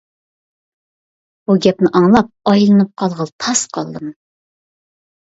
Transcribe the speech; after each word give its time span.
بۇ 1.49 1.55
گەپنى 1.65 1.91
ئاڭلاپ 1.99 2.31
ئايلىنىپ 2.51 2.89
قالغىلى 3.01 3.33
تاس 3.45 3.61
قالدىم. 3.77 4.09